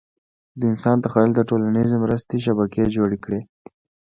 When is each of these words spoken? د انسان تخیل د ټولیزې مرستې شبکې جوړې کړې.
د 0.59 0.61
انسان 0.71 0.97
تخیل 1.05 1.31
د 1.35 1.39
ټولیزې 1.49 1.95
مرستې 2.03 2.37
شبکې 2.45 2.83
جوړې 2.95 3.17
کړې. 3.25 3.41